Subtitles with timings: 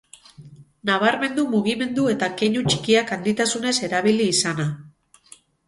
[0.89, 4.69] Nabarmendu mugimendu eta keinu txikiak handitasunez erabili izana.